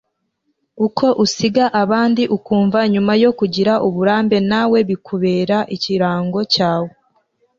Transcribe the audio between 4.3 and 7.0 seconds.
nawe bikubera ikirango cyawe